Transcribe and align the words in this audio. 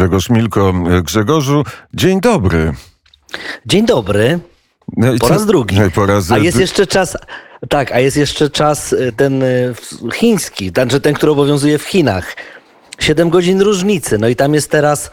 Grzegorz 0.00 0.30
Milko. 0.30 0.72
Grzegorzu, 1.02 1.64
dzień 1.94 2.20
dobry. 2.20 2.72
Dzień 3.66 3.86
dobry. 3.86 4.38
No 4.96 5.06
Po 5.20 5.28
raz 5.28 5.46
drugi. 5.46 5.80
No 5.80 5.90
Po 5.90 6.06
raz 6.06 6.30
A 6.30 6.38
jest 6.38 6.60
jeszcze 6.60 6.86
czas. 6.86 7.16
Tak, 7.68 7.92
a 7.92 8.00
jest 8.00 8.16
jeszcze 8.16 8.50
czas 8.50 8.92
y, 8.92 9.12
ten 9.16 9.42
y, 9.42 9.74
chiński, 10.14 10.68
znaczy 10.68 11.00
ten, 11.00 11.14
który 11.14 11.32
obowiązuje 11.32 11.78
w 11.78 11.82
Chinach. 11.82 12.36
Siedem 12.98 13.30
godzin 13.30 13.60
różnicy. 13.60 14.18
No 14.18 14.28
i 14.28 14.36
tam 14.36 14.54
jest 14.54 14.70
teraz 14.70 15.10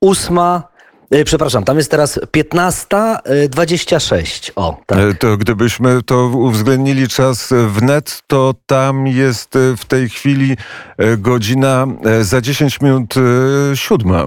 ósma. 0.00 0.69
Y, 1.14 1.24
Przepraszam, 1.24 1.64
tam 1.64 1.76
jest 1.76 1.90
teraz 1.90 2.18
15.26. 2.18 4.50
O, 4.56 4.80
tak. 4.86 4.98
E, 4.98 5.14
To 5.14 5.36
gdybyśmy 5.36 6.02
to 6.02 6.26
uwzględnili 6.26 7.08
czas 7.08 7.48
wnet, 7.68 8.22
to 8.26 8.54
tam 8.66 9.06
jest 9.06 9.56
e, 9.56 9.76
w 9.76 9.84
tej 9.84 10.08
chwili 10.08 10.56
e, 10.98 11.16
godzina 11.16 11.86
e, 12.04 12.24
za 12.24 12.40
10 12.40 12.80
minut 12.80 13.14
e, 13.16 13.20
siódma. 13.76 14.26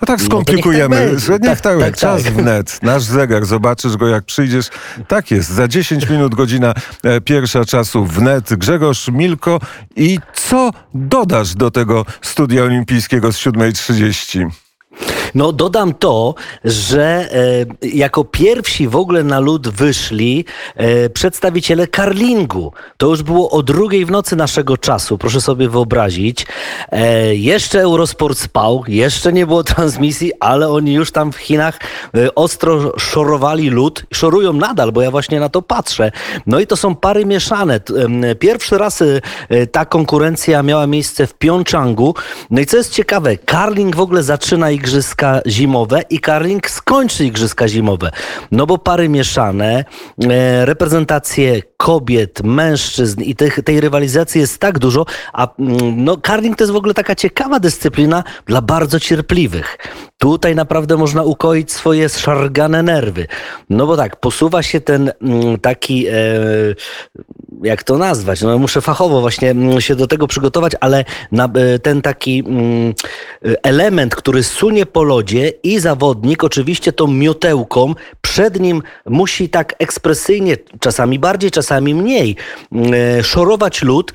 A 0.00 0.06
tak 0.06 0.18
No 0.20 0.26
skomplikujemy, 0.26 1.00
niech 1.00 1.10
tak 1.10 1.18
że 1.20 1.32
niech 1.32 1.42
Tak, 1.42 1.60
tak, 1.60 1.78
tak, 1.80 1.96
czas 1.96 2.22
tak. 2.22 2.32
wnet, 2.32 2.78
nasz 2.82 3.02
zegar, 3.02 3.44
zobaczysz 3.44 3.96
go 3.96 4.08
jak 4.08 4.24
przyjdziesz. 4.24 4.66
Tak 5.08 5.30
jest, 5.30 5.50
za 5.50 5.68
10 5.68 6.08
minut 6.10 6.34
godzina 6.34 6.74
e, 7.04 7.20
pierwsza 7.20 7.64
czasu 7.64 8.04
wnet. 8.04 8.54
Grzegorz 8.54 9.08
Milko 9.08 9.60
i 9.96 10.18
co 10.34 10.70
dodasz 10.94 11.54
do 11.54 11.70
tego 11.70 12.04
studia 12.22 12.62
olimpijskiego 12.62 13.32
z 13.32 13.36
7.30? 13.38 14.48
No 15.34 15.52
dodam 15.52 15.94
to, 15.94 16.34
że 16.64 17.28
e, 17.82 17.88
jako 17.88 18.24
pierwsi 18.24 18.88
w 18.88 18.96
ogóle 18.96 19.24
na 19.24 19.40
lód 19.40 19.68
wyszli 19.68 20.44
e, 20.74 21.10
przedstawiciele 21.10 21.86
karlingu. 21.86 22.72
To 22.96 23.06
już 23.06 23.22
było 23.22 23.50
o 23.50 23.62
drugiej 23.62 24.04
w 24.04 24.10
nocy 24.10 24.36
naszego 24.36 24.76
czasu, 24.76 25.18
proszę 25.18 25.40
sobie 25.40 25.68
wyobrazić. 25.68 26.46
E, 26.92 27.34
jeszcze 27.34 27.80
Eurosport 27.80 28.38
spał, 28.38 28.84
jeszcze 28.88 29.32
nie 29.32 29.46
było 29.46 29.64
transmisji, 29.64 30.32
ale 30.40 30.68
oni 30.68 30.92
już 30.92 31.12
tam 31.12 31.32
w 31.32 31.36
Chinach 31.36 31.78
e, 32.14 32.34
ostro 32.34 32.98
szorowali 32.98 33.70
lód. 33.70 34.04
Szorują 34.12 34.52
nadal, 34.52 34.92
bo 34.92 35.02
ja 35.02 35.10
właśnie 35.10 35.40
na 35.40 35.48
to 35.48 35.62
patrzę. 35.62 36.12
No 36.46 36.60
i 36.60 36.66
to 36.66 36.76
są 36.76 36.94
pary 36.94 37.26
mieszane. 37.26 37.80
Pierwszy 38.38 38.78
raz 38.78 39.02
e, 39.02 39.66
ta 39.66 39.84
konkurencja 39.84 40.62
miała 40.62 40.86
miejsce 40.86 41.26
w 41.26 41.34
Pjongczangu. 41.34 42.14
No 42.50 42.60
i 42.60 42.66
co 42.66 42.76
jest 42.76 42.92
ciekawe, 42.92 43.36
karling 43.36 43.96
w 43.96 44.00
ogóle 44.00 44.22
zaczyna 44.22 44.70
igrzyska 44.70 45.15
zimowe 45.46 46.02
i 46.10 46.18
karling 46.20 46.70
skończy 46.70 47.24
igrzyska 47.24 47.68
zimowe. 47.68 48.10
No 48.52 48.66
bo 48.66 48.78
pary 48.78 49.08
mieszane, 49.08 49.84
e, 50.24 50.64
reprezentacje 50.64 51.62
kobiet, 51.76 52.42
mężczyzn 52.44 53.22
i 53.22 53.34
tych, 53.34 53.62
tej 53.64 53.80
rywalizacji 53.80 54.40
jest 54.40 54.58
tak 54.58 54.78
dużo, 54.78 55.06
a 55.32 55.48
mm, 55.58 56.04
no, 56.04 56.16
karling 56.16 56.56
to 56.56 56.64
jest 56.64 56.72
w 56.72 56.76
ogóle 56.76 56.94
taka 56.94 57.14
ciekawa 57.14 57.60
dyscyplina 57.60 58.24
dla 58.46 58.62
bardzo 58.62 59.00
cierpliwych. 59.00 59.78
Tutaj 60.18 60.54
naprawdę 60.54 60.96
można 60.96 61.22
ukoić 61.22 61.72
swoje 61.72 62.08
szargane 62.08 62.82
nerwy. 62.82 63.26
No 63.70 63.86
bo 63.86 63.96
tak, 63.96 64.20
posuwa 64.20 64.62
się 64.62 64.80
ten 64.80 65.12
mm, 65.22 65.58
taki, 65.58 66.06
e, 66.06 66.12
jak 67.62 67.82
to 67.82 67.98
nazwać? 67.98 68.42
No 68.42 68.58
muszę 68.58 68.80
fachowo 68.80 69.20
właśnie 69.20 69.50
mm, 69.50 69.80
się 69.80 69.96
do 69.96 70.06
tego 70.06 70.26
przygotować, 70.26 70.72
ale 70.80 71.04
na, 71.32 71.44
e, 71.44 71.78
ten 71.78 72.02
taki 72.02 72.44
mm, 72.46 72.94
e, 73.44 73.64
element, 73.64 74.14
który 74.14 74.42
sunie 74.42 74.86
po 74.86 75.02
lodzie 75.02 75.52
i 75.62 75.78
zawodnik 75.78 76.44
oczywiście 76.44 76.92
tą 76.92 77.06
miotełką 77.06 77.94
przed 78.20 78.60
nim 78.60 78.82
musi 79.06 79.48
tak 79.48 79.74
ekspresyjnie, 79.78 80.56
czasami 80.80 81.18
bardziej, 81.18 81.50
czasami 81.50 81.94
mniej, 81.94 82.36
mm, 82.72 82.92
e, 82.94 83.22
szorować 83.22 83.82
lód, 83.82 84.12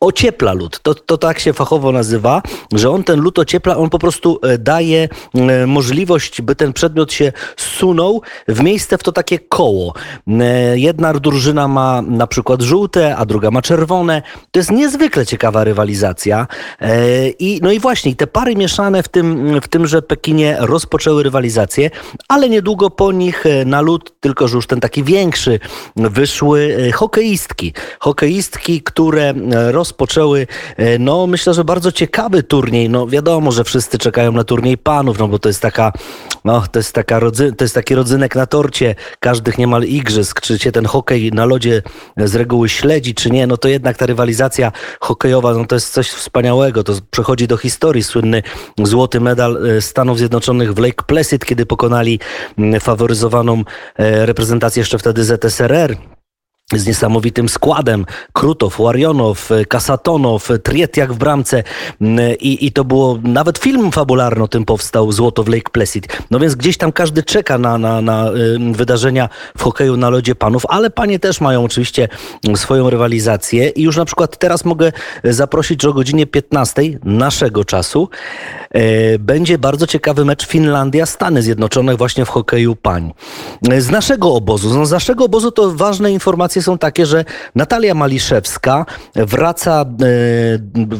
ociepla 0.00 0.52
lód. 0.52 0.80
To, 0.82 0.94
to 0.94 1.18
tak 1.18 1.38
się 1.38 1.52
fachowo 1.52 1.92
nazywa, 1.92 2.42
że 2.74 2.90
on 2.90 3.04
ten 3.04 3.20
lód 3.20 3.38
ociepla, 3.38 3.76
on 3.76 3.90
po 3.90 3.98
prostu 3.98 4.38
e, 4.42 4.58
daje 4.58 5.08
e, 5.34 5.66
możliwość, 5.66 6.42
by 6.42 6.56
ten 6.56 6.72
przedmiot 6.72 7.12
się 7.12 7.32
sunął 7.56 8.22
w 8.48 8.62
miejsce 8.62 8.98
w 8.98 9.02
to 9.02 9.12
takie 9.12 9.38
koło. 9.38 9.94
E, 10.28 10.78
Jedna 10.78 11.12
drużyna 11.12 11.68
ma 11.68 12.02
na 12.02 12.26
przykład 12.26 12.62
żółte, 12.62 13.16
a 13.16 13.26
druga 13.26 13.50
ma 13.50 13.62
czerwone. 13.62 14.22
To 14.50 14.60
jest 14.60 14.70
niezwykle 14.70 15.26
ciekawa 15.26 15.64
rywalizacja. 15.64 16.46
I, 17.38 17.60
no 17.62 17.72
i 17.72 17.80
właśnie, 17.80 18.16
te 18.16 18.26
pary 18.26 18.56
mieszane 18.56 19.02
w 19.02 19.08
tym, 19.08 19.60
w 19.60 19.68
tymże 19.68 20.02
Pekinie 20.02 20.56
rozpoczęły 20.60 21.22
rywalizację, 21.22 21.90
ale 22.28 22.48
niedługo 22.48 22.90
po 22.90 23.12
nich 23.12 23.44
na 23.66 23.80
lód, 23.80 24.20
tylko 24.20 24.48
że 24.48 24.56
już 24.56 24.66
ten 24.66 24.80
taki 24.80 25.04
większy, 25.04 25.60
wyszły 25.96 26.90
hokeistki. 26.94 27.72
Hokeistki, 27.98 28.82
które 28.82 29.34
rozpoczęły, 29.66 30.46
e, 30.76 30.98
no 30.98 31.26
myślę, 31.26 31.54
że 31.54 31.64
bardzo 31.64 31.92
ciekawy 31.92 32.42
turniej. 32.42 32.90
No 32.90 33.06
wiadomo, 33.06 33.52
że 33.52 33.64
wszyscy 33.64 33.98
czekają 33.98 34.32
na 34.32 34.44
turniej 34.44 34.78
panów, 34.78 35.18
no 35.18 35.28
bo 35.28 35.38
to 35.38 35.48
jest 35.48 35.62
taka, 35.62 35.92
no 36.44 36.62
to 36.72 36.78
jest 36.78 36.92
taka 36.92 37.18
rodzy, 37.18 37.52
to 37.52 37.64
jest 37.64 37.74
taki 37.74 37.94
rodzynek 37.94 38.36
na 38.36 38.46
torcie 38.46 38.94
każdych 39.20 39.58
niemal 39.58 39.82
igrzysk. 39.82 40.40
Czy 40.40 40.58
cię 40.58 40.72
ten 40.72 40.86
hokej 40.86 41.32
na 41.32 41.44
lodzie 41.44 41.82
z 42.16 42.34
reguły 42.34 42.68
śledzi, 42.68 43.14
czy 43.14 43.30
nie, 43.30 43.46
no 43.46 43.56
to 43.56 43.68
jednak 43.68 43.96
ta 43.96 44.06
rywalizacja 44.06 44.72
hokejowa, 45.00 45.54
no 45.54 45.66
to 45.66 45.74
jest 45.74 45.92
coś 45.92 46.10
wspaniałego. 46.10 46.84
To 46.84 46.92
przechodzi 47.10 47.46
do 47.46 47.56
historii. 47.56 48.02
Słynny 48.02 48.42
złoty 48.78 49.20
medal 49.20 49.66
e, 49.66 49.80
Stanów 49.82 50.18
Zjednoczonych 50.18 50.74
w 50.74 50.78
Lake 50.78 51.04
Placid, 51.06 51.44
kiedy 51.44 51.66
pokonali 51.66 52.20
mm, 52.58 52.80
faworyzowaną 52.80 53.62
e, 53.96 54.26
reprezentację 54.26 54.80
jeszcze 54.80 54.98
wtedy 54.98 55.24
ZSRR 55.24 55.96
z 56.74 56.86
niesamowitym 56.86 57.48
składem. 57.48 58.06
Krutow, 58.32 58.80
Łarionow, 58.80 59.48
Kasatonow, 59.68 60.48
Trietiak 60.62 61.12
w 61.12 61.18
bramce 61.18 61.62
Mm, 62.00 62.38
i, 62.40 62.66
i 62.66 62.72
to 62.72 62.84
było, 62.84 63.18
nawet 63.22 63.58
film 63.58 63.92
fabularny 63.92 64.44
o 64.44 64.48
tym 64.48 64.64
powstał, 64.64 65.12
Złoto 65.12 65.44
w 65.44 65.48
Lake 65.48 65.70
Placid. 65.72 66.22
No 66.30 66.38
więc 66.38 66.54
gdzieś 66.54 66.76
tam 66.76 66.92
każdy 66.92 67.22
czeka 67.22 67.58
na, 67.58 67.78
na, 67.78 68.00
na 68.00 68.30
wydarzenia 68.72 69.28
w 69.58 69.62
hokeju 69.62 69.96
na 69.96 70.10
lodzie 70.10 70.34
panów, 70.34 70.66
ale 70.68 70.90
panie 70.90 71.18
też 71.18 71.40
mają 71.40 71.64
oczywiście 71.64 72.08
swoją 72.56 72.90
rywalizację 72.90 73.68
i 73.68 73.82
już 73.82 73.96
na 73.96 74.04
przykład 74.04 74.38
teraz 74.38 74.64
mogę 74.64 74.92
e, 75.22 75.32
zaprosić, 75.32 75.82
że 75.82 75.88
o 75.88 75.92
godzinie 75.92 76.26
15 76.26 76.82
naszego 77.04 77.64
czasu 77.64 78.08
e, 78.70 79.18
będzie 79.18 79.58
bardzo 79.58 79.86
ciekawy 79.86 80.24
mecz 80.24 80.46
Finlandia-Stany 80.46 81.42
Zjednoczone 81.42 81.96
właśnie 81.96 82.24
w 82.24 82.28
hokeju 82.28 82.76
pań. 82.76 83.12
E, 83.70 83.80
Z 83.80 83.90
naszego 83.90 84.34
obozu, 84.34 84.74
no 84.74 84.86
z 84.86 84.90
naszego 84.90 85.24
obozu 85.24 85.50
to 85.50 85.72
ważne 85.72 86.12
informacje 86.12 86.57
są 86.62 86.78
takie, 86.78 87.06
że 87.06 87.24
Natalia 87.54 87.94
Maliszewska 87.94 88.86
wraca, 89.14 89.84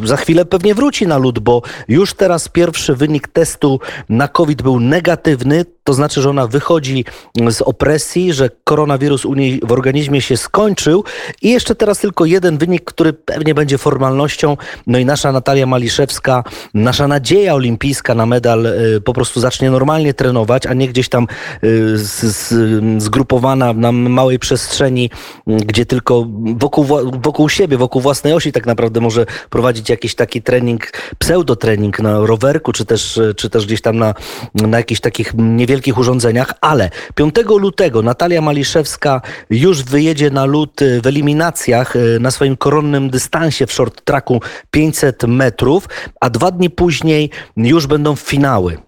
e, 0.03 0.07
za 0.07 0.17
chwilę 0.17 0.45
pewnie 0.45 0.75
wróci 0.75 1.07
na 1.07 1.19
lód, 1.19 1.39
bo 1.39 1.63
już 1.89 2.15
teraz 2.15 2.49
pierwszy 2.49 2.95
wynik 2.95 3.29
testu 3.29 3.81
na 4.09 4.29
COVID 4.29 4.63
był 4.63 4.81
negatywny, 4.81 5.65
to 5.89 5.95
znaczy, 5.95 6.23
że 6.23 6.31
ona 6.31 6.47
wychodzi 6.47 7.05
z 7.51 7.63
opresji, 7.63 8.33
że 8.33 8.51
koronawirus 8.65 9.25
u 9.25 9.35
niej 9.35 9.61
w 9.63 9.73
organizmie 9.73 10.21
się 10.21 10.37
skończył 10.37 11.05
i 11.43 11.51
jeszcze 11.51 11.75
teraz 11.75 11.99
tylko 11.99 12.25
jeden 12.25 12.59
wynik, 12.59 12.85
który 12.85 13.13
pewnie 13.13 13.55
będzie 13.55 13.79
formalnością. 13.79 14.57
No 14.87 14.99
i 14.99 15.05
nasza 15.05 15.33
Natalia 15.33 15.67
Maliszewska, 15.67 16.45
nasza 16.75 17.09
nadzieja 17.09 17.55
olimpijska 17.55 18.15
na 18.15 18.27
medal 18.27 18.67
y, 18.67 19.01
po 19.01 19.13
prostu 19.13 19.41
zacznie 19.41 19.71
normalnie 19.71 20.15
trenować, 20.15 20.67
a 20.67 20.75
nie 20.75 20.89
gdzieś 20.89 21.09
tam 21.09 21.27
z, 21.95 22.55
zgrupowana 23.03 23.73
na 23.73 23.93
małej 23.93 24.39
przestrzeni, 24.39 25.11
gdzie 25.47 25.87
tylko 25.87 26.27
wokół, 26.57 26.85
wokół 27.23 27.49
siebie, 27.49 27.77
wokół 27.77 28.03
własnej 28.03 28.33
osi 28.33 28.53
tak 28.53 28.67
naprawdę 28.67 29.01
może 29.01 29.27
prowadzić 29.51 29.89
jakiś 29.89 30.15
taki 30.15 30.43
trening, 30.43 30.93
pseudotrening 31.19 31.99
na 31.99 32.21
rowerku, 32.21 32.73
czy 32.73 32.85
też, 32.85 33.21
czy 33.37 33.51
też 33.51 33.67
gdzieś 33.67 33.81
tam 33.81 33.99
na, 33.99 34.15
na 34.55 34.79
jakichś 34.79 35.01
takich 35.01 35.35
niewielkich 35.35 35.78
urządzeniach, 35.99 36.53
ale 36.61 36.91
5 37.15 37.35
lutego 37.59 38.03
Natalia 38.03 38.41
Maliszewska 38.41 39.21
już 39.51 39.83
wyjedzie 39.83 40.31
na 40.31 40.45
lód 40.45 40.83
y, 40.83 41.01
w 41.01 41.07
eliminacjach 41.07 41.97
y, 41.97 42.19
na 42.21 42.31
swoim 42.31 42.57
koronnym 42.57 43.11
dystansie 43.11 43.67
w 43.67 43.73
short 43.73 44.05
tracku 44.05 44.41
500 44.71 45.23
metrów, 45.23 45.89
a 46.21 46.31
dwa 46.31 46.51
dni 46.51 46.71
później 46.71 47.31
już 47.57 47.87
będą 47.87 48.17
finały. 48.17 48.88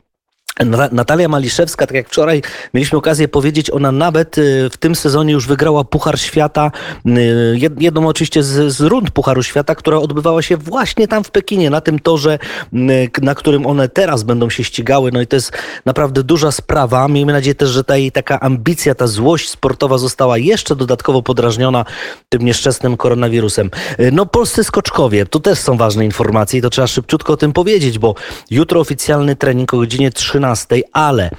Na- 0.67 0.89
Natalia 0.93 1.29
Maliszewska, 1.29 1.87
tak 1.87 1.95
jak 1.97 2.09
wczoraj 2.09 2.43
mieliśmy 2.75 2.99
okazję 2.99 3.29
powiedzieć, 3.29 3.71
ona 3.71 3.93
nawet 3.93 4.39
y, 4.39 4.71
w 4.73 4.77
tym 4.77 4.95
sezonie 4.95 5.33
już 5.33 5.47
wygrała 5.47 5.85
Puchar 5.85 6.19
Świata, 6.21 6.71
y, 7.07 7.11
jed- 7.59 7.83
jedną 7.83 8.09
oczywiście 8.09 8.43
z, 8.43 8.73
z 8.73 8.81
rund 8.81 9.11
Pucharu 9.11 9.43
Świata, 9.43 9.75
która 9.75 9.99
odbywała 9.99 10.43
się 10.43 10.57
właśnie 10.57 11.09
tam 11.09 11.25
w 11.25 11.31
Pekinie, 11.31 11.71
na 11.71 11.81
tym 11.81 11.99
torze, 11.99 12.39
y, 12.75 13.11
na 13.23 13.35
którym 13.35 13.67
one 13.67 13.89
teraz 13.89 14.23
będą 14.23 14.51
się 14.51 14.65
ścigały. 14.65 15.11
No 15.13 15.21
i 15.21 15.27
to 15.27 15.37
jest 15.37 15.53
naprawdę 15.87 16.23
duża 16.23 16.53
sprawa. 16.53 17.09
Miejmy 17.09 17.33
nadzieję 17.33 17.55
też, 17.55 17.71
że 17.71 17.85
ta 17.85 17.97
jej 17.97 18.13
taka 18.13 18.41
ambicja, 18.41 18.95
ta 18.95 19.07
złość 19.07 19.49
sportowa 19.49 19.99
została 19.99 20.39
jeszcze 20.39 20.77
dodatkowo 20.77 21.23
podrażniona 21.23 21.85
tym 22.29 22.43
nieszczęsnym 22.43 22.97
koronawirusem. 22.97 23.71
No 24.13 24.27
polscy 24.27 24.65
skoczkowie, 24.65 25.27
tu 25.27 25.41
też 25.41 25.59
są 25.59 25.77
ważne 25.77 26.05
informacje 26.05 26.59
i 26.59 26.63
to 26.63 26.71
trzeba 26.71 26.87
szybciutko 26.87 27.33
o 27.33 27.37
tym 27.37 27.53
powiedzieć, 27.53 27.99
bo 27.99 28.15
jutro 28.51 28.81
oficjalny 28.81 29.37
trening 29.37 29.75
o 29.75 29.77
godzinie 29.77 30.11
13, 30.11 30.50
ale 30.93 31.31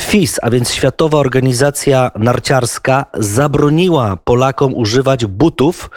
FIS, 0.00 0.38
a 0.42 0.50
więc 0.50 0.72
Światowa 0.72 1.18
Organizacja 1.18 2.10
Narciarska, 2.18 3.06
zabroniła 3.14 4.16
Polakom 4.24 4.74
używać 4.74 5.26
butów 5.26 5.90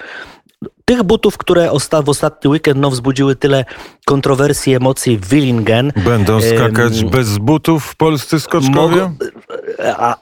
tych 0.85 1.03
butów, 1.03 1.37
które 1.37 1.71
osta 1.71 2.01
w 2.01 2.09
ostatni 2.09 2.51
weekend 2.51 2.79
no, 2.79 2.91
wzbudziły 2.91 3.35
tyle 3.35 3.65
kontrowersji, 4.05 4.75
emocji 4.75 5.17
w 5.17 5.27
Willingen. 5.27 5.91
Będą 6.05 6.41
skakać 6.41 7.03
bez 7.03 7.37
butów 7.37 7.95
polscy 7.95 8.39
skoczkowie? 8.39 9.11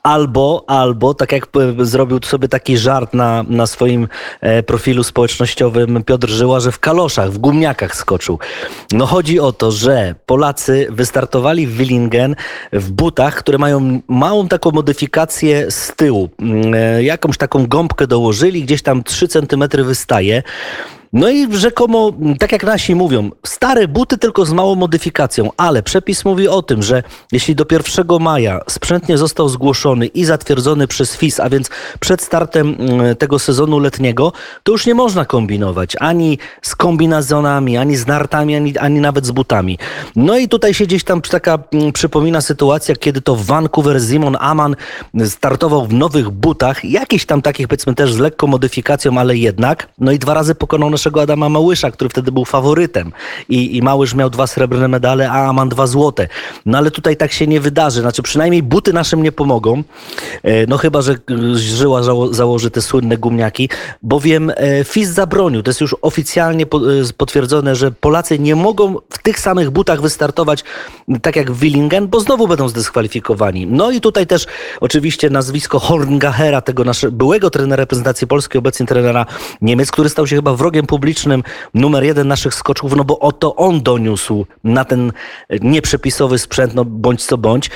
Albo, 0.03 0.63
albo, 0.67 1.13
tak 1.13 1.31
jak 1.31 1.47
zrobił 1.79 2.19
sobie 2.23 2.47
taki 2.47 2.77
żart 2.77 3.13
na, 3.13 3.43
na 3.47 3.67
swoim 3.67 4.07
e, 4.41 4.63
profilu 4.63 5.03
społecznościowym 5.03 6.03
Piotr 6.03 6.29
Żyła, 6.29 6.59
że 6.59 6.71
w 6.71 6.79
kaloszach, 6.79 7.31
w 7.31 7.37
gumniakach 7.37 7.95
skoczył. 7.95 8.39
No 8.91 9.05
chodzi 9.05 9.39
o 9.39 9.51
to, 9.51 9.71
że 9.71 10.15
Polacy 10.25 10.87
wystartowali 10.89 11.67
w 11.67 11.77
Willingen 11.77 12.35
w 12.73 12.91
butach, 12.91 13.35
które 13.35 13.57
mają 13.57 14.01
małą 14.07 14.47
taką 14.47 14.71
modyfikację 14.71 15.71
z 15.71 15.95
tyłu. 15.95 16.29
Mm, 16.39 16.73
e, 16.73 17.03
jakąś 17.03 17.37
taką 17.37 17.67
gąbkę 17.67 18.07
dołożyli, 18.07 18.63
gdzieś 18.63 18.81
tam 18.81 19.03
3 19.03 19.27
cm 19.27 19.63
wystaje. 19.85 20.43
No 21.13 21.29
i 21.29 21.57
rzekomo, 21.57 22.11
tak 22.39 22.51
jak 22.51 22.63
nasi 22.63 22.95
mówią, 22.95 23.29
stare 23.45 23.87
buty 23.87 24.17
tylko 24.17 24.45
z 24.45 24.53
małą 24.53 24.75
modyfikacją, 24.75 25.49
ale 25.57 25.83
przepis 25.83 26.25
mówi 26.25 26.47
o 26.47 26.61
tym, 26.61 26.83
że 26.83 27.03
jeśli 27.31 27.55
do 27.55 27.65
1 27.71 28.05
maja 28.19 28.59
sprzęt 28.67 29.09
nie 29.09 29.17
został 29.17 29.49
zgłoszony 29.49 30.05
i 30.07 30.25
zatwierdzony 30.25 30.87
przez 30.87 31.15
FIS, 31.15 31.39
a 31.39 31.49
więc 31.49 31.69
przed 31.99 32.21
startem 32.21 32.75
mm, 32.79 33.15
tego 33.15 33.39
sezonu 33.39 33.79
letniego, 33.79 34.31
to 34.63 34.71
już 34.71 34.85
nie 34.85 34.95
można 34.95 35.25
kombinować 35.25 35.95
ani 35.99 36.37
z 36.61 36.75
kombinazonami, 36.75 37.77
ani 37.77 37.97
z 37.97 38.07
nartami, 38.07 38.55
ani, 38.55 38.77
ani 38.77 38.99
nawet 38.99 39.25
z 39.25 39.31
butami. 39.31 39.77
No 40.15 40.37
i 40.37 40.47
tutaj 40.47 40.73
się 40.73 40.85
gdzieś 40.85 41.03
tam 41.03 41.21
taka 41.21 41.59
mm, 41.71 41.91
przypomina 41.91 42.41
sytuacja, 42.41 42.95
kiedy 42.95 43.21
to 43.21 43.35
Vancouver 43.35 44.01
Simon 44.01 44.37
Aman 44.39 44.75
startował 45.25 45.85
w 45.85 45.93
nowych 45.93 46.29
butach, 46.29 46.85
jakichś 46.85 47.25
tam 47.25 47.41
takich 47.41 47.67
powiedzmy 47.67 47.95
też 47.95 48.13
z 48.13 48.17
lekką 48.17 48.47
modyfikacją, 48.47 49.17
ale 49.17 49.37
jednak, 49.37 49.89
no 49.97 50.11
i 50.11 50.19
dwa 50.19 50.33
razy 50.33 50.55
pokonał 50.55 50.89
naszego 50.99 51.21
Adama 51.21 51.49
Małysza, 51.49 51.91
który 51.91 52.09
wtedy 52.09 52.31
był 52.31 52.45
faworytem. 52.45 53.11
I, 53.49 53.77
I 53.77 53.81
Małysz 53.81 54.13
miał 54.15 54.29
dwa 54.29 54.47
srebrne 54.47 54.87
medale, 54.87 55.31
a 55.31 55.49
Aman 55.49 55.69
dwa 55.69 55.87
złote. 55.87 56.27
No 56.65 56.77
ale 56.77 56.91
tutaj 56.91 57.17
tak 57.17 57.31
się 57.31 57.47
nie 57.47 57.59
wydarzy. 57.59 58.01
Znaczy 58.01 58.21
przynajmniej 58.21 58.63
buty 58.63 58.93
naszym 58.93 59.23
nie 59.23 59.31
pomogą. 59.31 59.83
E, 60.43 60.67
no 60.67 60.77
chyba, 60.77 61.01
że 61.01 61.15
Żyła 61.55 62.01
założy 62.31 62.71
te 62.71 62.81
słynne 62.81 63.17
gumniaki, 63.17 63.69
bowiem 64.03 64.49
e, 64.49 64.83
FIS 64.83 65.09
zabronił. 65.09 65.63
To 65.63 65.69
jest 65.69 65.81
już 65.81 65.95
oficjalnie 66.01 66.63
e, 66.63 66.67
potwierdzone, 67.17 67.75
że 67.75 67.91
Polacy 67.91 68.39
nie 68.39 68.55
mogą 68.55 68.95
w 69.09 69.17
tych 69.17 69.39
samych 69.39 69.69
butach 69.69 70.01
wystartować 70.01 70.63
tak 71.21 71.35
jak 71.35 71.51
w 71.51 71.59
Willingen, 71.59 72.07
bo 72.07 72.19
znowu 72.19 72.47
będą 72.47 72.69
zdyskwalifikowani. 72.69 73.67
No 73.67 73.91
i 73.91 74.01
tutaj 74.01 74.27
też 74.27 74.45
oczywiście 74.79 75.29
nazwisko 75.29 75.79
Horngachera, 75.79 76.61
tego 76.61 76.83
naszego 76.83 77.13
byłego 77.13 77.49
trenera 77.49 77.81
reprezentacji 77.81 78.27
polskiej, 78.27 78.59
obecnie 78.59 78.85
trenera 78.85 79.25
Niemiec, 79.61 79.91
który 79.91 80.09
stał 80.09 80.27
się 80.27 80.35
chyba 80.35 80.53
wrogiem 80.53 80.85
publicznym 80.89 81.43
numer 81.73 82.03
jeden 82.03 82.27
naszych 82.27 82.53
skoczków, 82.53 82.95
no 82.95 83.03
bo 83.03 83.19
oto 83.19 83.55
on 83.55 83.81
doniósł 83.81 84.45
na 84.63 84.85
ten 84.85 85.11
nieprzepisowy 85.61 86.39
sprzęt, 86.39 86.75
no 86.75 86.85
bądź 86.85 87.25
co 87.25 87.37
bądź. 87.37 87.69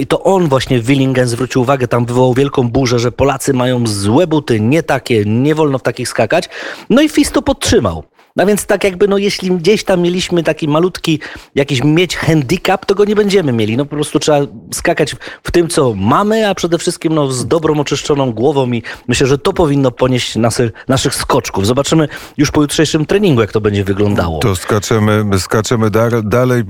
I 0.00 0.06
to 0.06 0.22
on 0.22 0.48
właśnie 0.48 0.80
Willingen 0.80 1.28
zwrócił 1.28 1.62
uwagę, 1.62 1.88
tam 1.88 2.06
wywołał 2.06 2.34
wielką 2.34 2.68
burzę, 2.68 2.98
że 2.98 3.12
Polacy 3.12 3.52
mają 3.54 3.86
złe 3.86 4.26
buty, 4.26 4.60
nie 4.60 4.82
takie, 4.82 5.24
nie 5.24 5.54
wolno 5.54 5.78
w 5.78 5.82
takich 5.82 6.08
skakać. 6.08 6.48
No 6.90 7.02
i 7.02 7.08
FIS 7.08 7.32
to 7.32 7.42
podtrzymał. 7.42 8.15
No 8.36 8.46
więc 8.46 8.66
tak 8.66 8.84
jakby, 8.84 9.08
no 9.08 9.18
jeśli 9.18 9.50
gdzieś 9.50 9.84
tam 9.84 10.00
mieliśmy 10.00 10.42
taki 10.42 10.68
malutki, 10.68 11.20
jakiś 11.54 11.84
mieć 11.84 12.16
handicap, 12.16 12.86
to 12.86 12.94
go 12.94 13.04
nie 13.04 13.16
będziemy 13.16 13.52
mieli. 13.52 13.76
No 13.76 13.84
po 13.84 13.96
prostu 13.96 14.18
trzeba 14.18 14.38
skakać 14.72 15.16
w 15.42 15.50
tym, 15.50 15.68
co 15.68 15.94
mamy, 15.94 16.48
a 16.48 16.54
przede 16.54 16.78
wszystkim 16.78 17.14
no, 17.14 17.32
z 17.32 17.46
dobrą, 17.46 17.80
oczyszczoną 17.80 18.32
głową 18.32 18.72
i 18.72 18.82
myślę, 19.08 19.26
że 19.26 19.38
to 19.38 19.52
powinno 19.52 19.90
ponieść 19.90 20.36
nasy, 20.36 20.72
naszych 20.88 21.14
skoczków. 21.14 21.66
Zobaczymy 21.66 22.08
już 22.36 22.50
po 22.50 22.62
jutrzejszym 22.62 23.06
treningu, 23.06 23.40
jak 23.40 23.52
to 23.52 23.60
będzie 23.60 23.84
wyglądało. 23.84 24.38
To 24.38 24.56
skaczemy, 24.56 25.24
skaczemy 25.38 25.90
dalej. 26.24 26.62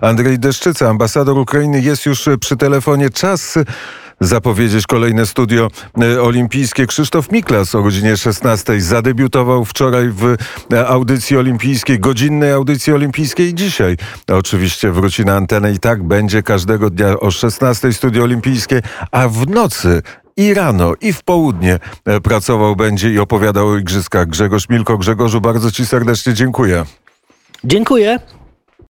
Andrzej 0.00 0.38
Deszczyca, 0.38 0.88
ambasador 0.88 1.38
Ukrainy, 1.38 1.80
jest 1.80 2.06
już 2.06 2.28
przy 2.40 2.56
telefonie. 2.56 3.10
Czas 3.10 3.58
zapowiedzieć 4.20 4.86
kolejne 4.86 5.26
studio 5.26 5.70
e, 6.02 6.22
olimpijskie. 6.22 6.86
Krzysztof 6.86 7.30
Miklas 7.32 7.74
o 7.74 7.82
godzinie 7.82 8.16
16 8.16 8.80
zadebiutował 8.80 9.64
wczoraj 9.64 10.08
w 10.08 10.36
e, 10.72 10.86
audycji 10.86 11.36
olimpijskiej, 11.36 12.00
godzinnej 12.00 12.52
audycji 12.52 12.92
olimpijskiej. 12.92 13.54
Dzisiaj 13.54 13.96
oczywiście 14.28 14.90
wróci 14.92 15.24
na 15.24 15.36
antenę 15.36 15.72
i 15.72 15.78
tak 15.78 16.02
będzie 16.02 16.42
każdego 16.42 16.90
dnia 16.90 17.20
o 17.20 17.30
16 17.30 17.92
studio 17.92 18.22
olimpijskie, 18.22 18.82
a 19.10 19.28
w 19.28 19.48
nocy 19.48 20.02
i 20.36 20.54
rano, 20.54 20.92
i 21.00 21.12
w 21.12 21.22
południe 21.22 21.78
e, 22.04 22.20
pracował 22.20 22.76
będzie 22.76 23.10
i 23.10 23.18
opowiadał 23.18 23.68
o 23.68 23.78
igrzyskach. 23.78 24.26
Grzegorz 24.26 24.68
Milko. 24.68 24.98
Grzegorzu, 24.98 25.40
bardzo 25.40 25.72
Ci 25.72 25.86
serdecznie 25.86 26.34
dziękuję. 26.34 26.84
Dziękuję. 27.64 28.18